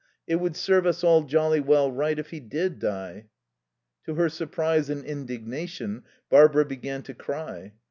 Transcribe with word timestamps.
It 0.31 0.37
would 0.37 0.55
serve 0.55 0.87
us 0.87 1.03
all 1.03 1.21
jolly 1.21 1.59
well 1.59 1.91
right 1.91 2.17
if 2.17 2.31
he 2.31 2.39
did 2.39 2.79
die." 2.79 3.27
To 4.05 4.15
her 4.15 4.29
surprise 4.29 4.89
and 4.89 5.05
indignation, 5.05 6.05
Barbara 6.27 6.65
began 6.65 7.03
to 7.03 7.13
cry. 7.13 7.73